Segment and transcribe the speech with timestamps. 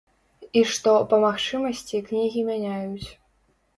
[0.61, 3.09] І што, па магчымасці, кнігі мяняюць.